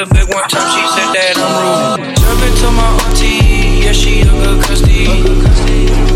a 0.00 0.06
big 0.14 0.32
one 0.32 0.48
time, 0.48 0.64
she 0.72 0.80
said 0.96 1.12
that 1.12 1.36
I'm 1.36 2.00
rude. 2.00 2.16
Jumping 2.16 2.54
to 2.62 2.70
my 2.72 2.88
auntie, 3.04 3.84
yeah, 3.84 3.92
she 3.92 4.22
a 4.22 4.24
good 4.24 4.64
custody. 4.64 5.04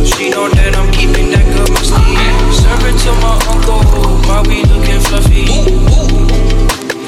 She 0.08 0.30
know 0.30 0.48
that 0.48 0.72
I'm 0.74 0.90
keeping 0.90 1.28
that 1.32 1.44
good 1.52 1.68
musty. 1.68 2.16
Serving 2.48 2.96
to 2.96 3.12
my 3.20 3.36
uncle, 3.52 3.84
my 4.24 4.40
we 4.48 4.64
looking 4.64 5.00
fluffy. 5.05 5.44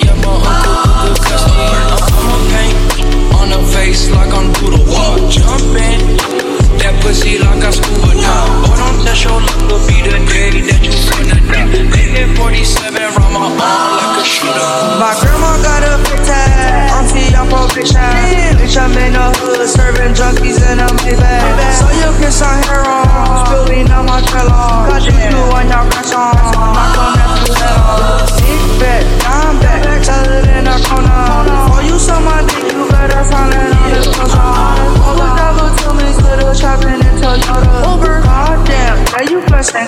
Yeah, 0.05 0.17
my 0.21 0.37
uncle 0.37 0.77
good 1.01 1.19
custody. 1.25 1.86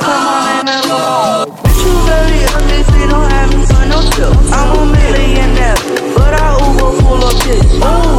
Bitch, 0.08 1.80
you 1.84 1.92
ugly, 2.56 3.06
don't 3.08 3.30
have 3.30 3.52
no. 3.88 3.98
I'm 4.52 4.70
a 4.78 4.92
millionaire, 4.92 5.76
but 6.16 6.32
I 6.34 6.56
Uber 6.56 6.92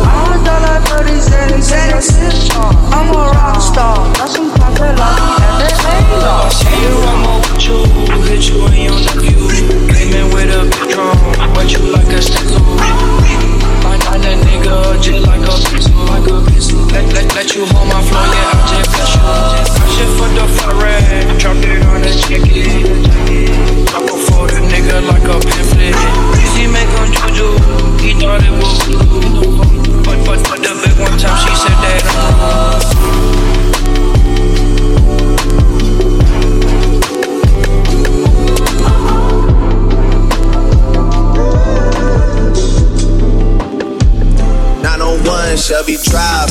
I'm 0.06 0.30
a 0.32 0.46
dollar 0.46 0.80
thirty 0.86 1.20
cents. 1.20 1.72
I'm 2.94 3.10
a 3.10 3.32
rock 3.34 3.62
star, 3.62 3.98
that's 4.14 4.36
some 4.36 4.52
content 4.52 5.29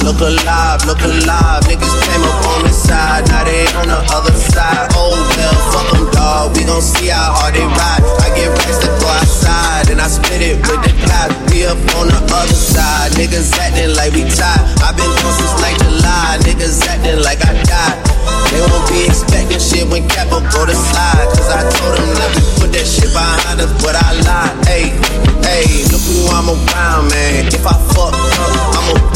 look 0.08 0.24
alive, 0.24 0.80
look 0.88 1.02
alive. 1.04 1.60
Niggas 1.68 1.96
came 2.08 2.24
up 2.24 2.40
on 2.56 2.64
the 2.64 2.72
side, 2.72 3.28
now 3.28 3.44
they 3.44 3.68
on 3.76 3.92
the 3.92 4.00
other 4.16 4.32
side. 4.32 4.88
Oh 4.96 5.12
well, 5.12 5.56
fuck 5.68 5.88
them, 5.92 6.08
dog. 6.16 6.56
We 6.56 6.64
gon' 6.64 6.80
see 6.80 7.12
how 7.12 7.36
hard 7.36 7.52
they 7.52 7.68
ride. 7.68 8.00
I 8.24 8.32
get 8.32 8.48
rest 8.48 8.80
to 8.82 8.90
go 9.04 9.08
outside, 9.20 9.92
and 9.92 10.00
I 10.00 10.08
spit 10.08 10.40
it 10.40 10.56
with 10.64 10.80
the 10.80 10.92
cloud. 11.04 11.30
We 11.52 11.68
up 11.68 11.76
on 12.00 12.08
the 12.08 12.20
other 12.24 12.56
side. 12.56 13.12
Niggas 13.20 13.52
acting 13.60 13.92
like 14.00 14.16
we 14.16 14.24
tied. 14.24 14.64
i 14.80 14.96
been 14.96 15.12
gone 15.20 15.34
since 15.36 15.56
like 15.60 15.76
July. 15.76 16.40
Niggas 16.40 16.80
acting 16.88 17.20
like 17.20 17.44
I 17.44 17.52
died. 17.68 18.00
They 18.48 18.64
won't 18.64 18.88
be 18.88 19.04
expecting 19.04 19.60
shit 19.60 19.84
when 19.92 20.08
Capo 20.08 20.40
go 20.40 20.64
to 20.64 20.72
slide. 20.72 21.28
Cause 21.36 21.52
I 21.52 21.68
told 21.68 22.00
them 22.00 22.08
we 22.08 22.40
put 22.56 22.70
that 22.72 22.88
shit 22.88 23.12
behind 23.12 23.60
us, 23.60 23.72
but 23.84 23.92
I 23.92 24.16
lied. 24.24 24.56
Hey, 24.64 24.84
hey, 25.44 25.84
look 25.92 26.00
who 26.08 26.32
I'm 26.32 26.48
around, 26.48 27.12
man. 27.12 27.52
If 27.52 27.66
I 27.68 27.76
fuck 27.92 28.16
up, 28.16 28.56
I'ma 28.72 28.94
beat 28.96 29.07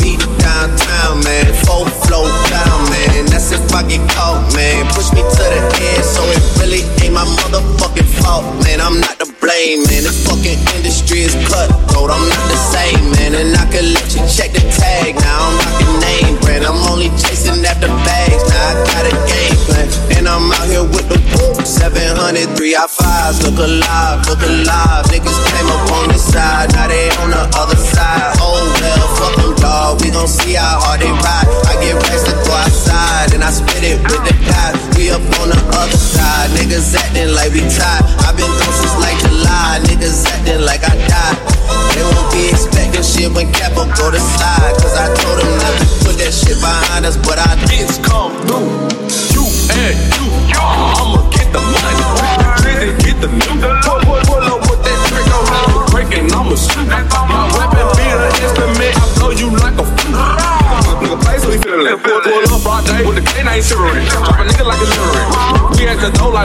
downtown, 1.02 1.24
man. 1.24 1.46
Full 1.66 1.86
flow 2.06 2.26
down, 2.48 2.90
man. 2.90 3.26
That's 3.26 3.52
if 3.52 3.74
I 3.74 3.82
get 3.86 4.02
caught, 4.10 4.54
man. 4.54 4.86
Push 4.94 5.12
me 5.12 5.22
to 5.22 5.44
the 5.50 5.60
edge, 5.82 6.04
so 6.04 6.22
it 6.30 6.42
really 6.60 6.82
ain't 7.02 7.14
my 7.14 7.24
motherfucking 7.24 8.08
fault, 8.22 8.44
man. 8.64 8.80
I'm 8.80 9.00
not 9.00 9.18
to 9.20 9.26
blame, 9.40 9.82
man. 9.90 10.04
This 10.06 10.26
fucking 10.26 10.58
industry 10.76 11.22
is 11.22 11.34
cutthroat. 11.48 12.10
I'm 12.10 12.28
not 12.28 12.44
the 12.50 12.58
same, 12.58 13.04
man. 13.18 13.34
And 13.34 13.56
I 13.56 13.66
can 13.70 13.92
let 13.94 14.06
you 14.14 14.22
check 14.28 14.52
the 14.52 14.62
tag. 14.70 15.14
Now 15.16 15.48
I'm 15.48 15.54
rocking 15.58 15.94
name 16.00 16.34
brand. 16.40 16.64
I'm 16.64 16.78
only 16.90 17.10
chasing 17.19 17.64
after 17.64 17.88
bags. 18.06 18.42
Now 18.48 18.70
I 18.70 18.74
got 18.86 19.04
a 19.10 19.14
game 19.26 19.58
plan. 19.66 19.88
And 20.16 20.28
I'm 20.28 20.50
out 20.52 20.69
here 20.69 20.84
with 20.86 21.08
the 21.08 21.19
whoop. 21.34 21.66
700, 21.66 22.56
3 22.56 22.76
I 22.76 22.87
5s. 22.87 23.43
Look 23.43 23.58
alive, 23.58 24.26
look 24.28 24.43
alive. 24.43 25.04
Niggas 25.10 25.38
came 25.50 25.69
up 25.70 25.84
on 25.99 26.08
this 26.08 26.25
side. 26.32 26.72
Now 26.72 26.88
they 26.88 27.10
on 27.22 27.31
the 27.31 27.43
other 27.58 27.76
side. 27.76 28.41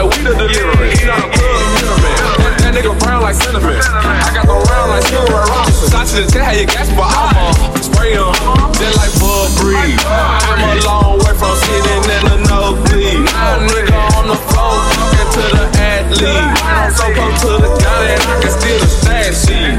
We 0.08 0.18
the 0.24 0.34
delivery. 0.34 0.96
He 0.96 1.04
not 1.04 1.20
a 1.20 1.28
plug, 1.28 1.62
middleman. 1.76 2.16
That, 2.64 2.72
nigga 2.74 2.92
brown 3.00 3.22
like 3.22 3.36
cinnamon. 3.36 3.76
I 3.76 4.30
got 4.32 4.44
the 4.48 4.56
round 4.56 4.88
like 4.92 5.04
Silver 5.08 5.40
Robinson. 5.48 5.88
Shot 5.90 6.06
to 6.08 6.24
the 6.24 6.28
tell 6.28 6.44
how 6.44 6.52
you 6.56 6.66
gas, 6.66 6.88
but 6.96 7.08
I'ma 7.08 7.52
uh, 7.52 7.80
spray 7.80 8.16
'em. 8.16 8.32
Just 8.76 8.96
like 8.96 9.12
Bud 9.20 9.48
Breeze. 9.60 10.00
I'm 10.04 10.60
a 10.64 10.72
long 10.84 11.18
way 11.20 11.34
from 11.36 11.54
sitting 11.64 12.04
in 12.08 12.22
the 12.28 12.38
nosebleed. 12.48 13.24
Now 13.24 13.60
nigga 13.68 13.98
on 14.16 14.24
the 14.32 14.38
floor 14.48 14.76
talking 14.96 15.28
to 15.36 15.44
the 15.56 15.64
athlete. 15.76 16.48
So 16.96 17.04
close 17.12 17.40
to 17.44 17.52
the 17.62 17.70
gun 17.80 18.02
and 18.08 18.22
I 18.22 18.34
can 18.40 18.52
steal 18.52 18.78
the 18.80 18.88
stash 18.88 19.36
sheet. 19.44 19.76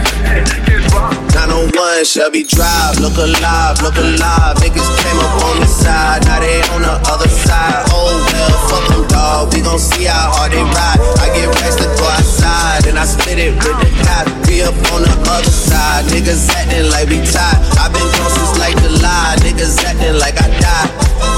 901 1.35 2.05
Shelby 2.05 2.43
Drive, 2.43 2.99
look 2.99 3.17
alive, 3.17 3.81
look 3.81 3.97
alive. 3.97 4.57
Niggas 4.61 4.89
came 5.03 5.19
up 5.19 5.43
on 5.45 5.59
this 5.61 5.68
side, 5.83 6.23
now 6.27 6.39
they 6.39 6.59
on 6.75 6.81
the 6.83 6.95
other 7.07 7.29
side. 7.29 7.87
Oh 7.95 8.11
well, 8.27 8.53
fuck 8.67 8.85
them, 8.91 9.03
dog. 9.07 9.53
We 9.53 9.61
gon' 9.61 9.79
see 9.79 10.05
how 10.05 10.35
hard 10.35 10.51
they 10.51 10.63
ride. 10.63 10.99
I 11.23 11.27
get 11.31 11.47
rest 11.63 11.79
to 11.79 11.87
go 11.95 12.05
outside, 12.07 12.87
and 12.87 12.99
I 12.99 13.05
split 13.05 13.39
it 13.39 13.55
with 13.55 13.77
the 13.79 13.89
cop. 14.03 14.27
We 14.47 14.61
up 14.61 14.75
on 14.93 15.07
the 15.07 15.15
other 15.31 15.49
side. 15.51 16.05
Niggas 16.11 16.49
acting 16.51 16.91
like 16.91 17.07
we 17.07 17.19
tied. 17.23 17.59
i 17.79 17.87
been 17.87 18.05
gone 18.19 18.31
since 18.31 18.55
like 18.59 18.75
July. 18.83 19.39
Niggas 19.45 19.79
acting 19.83 20.17
like 20.19 20.35
I 20.39 20.47
died. 20.59 20.89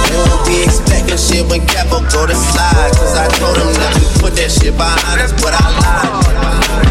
They 0.10 0.18
won't 0.18 0.44
be 0.48 0.64
expecting 0.66 1.18
shit 1.18 1.46
when 1.50 1.62
Capo 1.68 2.02
go 2.10 2.26
to 2.26 2.36
slide. 2.36 2.92
Cause 2.98 3.16
I 3.18 3.28
told 3.38 3.56
them 3.56 3.72
that 3.78 3.92
we 3.96 4.04
put 4.20 4.34
that 4.40 4.50
shit 4.50 4.76
behind 4.76 5.22
us, 5.22 5.32
but 5.38 5.54
I 5.54 5.66
lied. 5.80 6.91